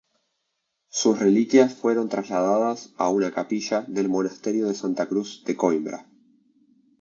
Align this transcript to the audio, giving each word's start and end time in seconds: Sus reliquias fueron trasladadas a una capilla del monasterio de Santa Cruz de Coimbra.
Sus 0.89 1.19
reliquias 1.19 1.75
fueron 1.75 2.09
trasladadas 2.09 2.91
a 2.97 3.09
una 3.09 3.29
capilla 3.29 3.83
del 3.87 4.09
monasterio 4.09 4.67
de 4.67 4.73
Santa 4.73 5.05
Cruz 5.07 5.43
de 5.45 5.55
Coimbra. 5.55 6.09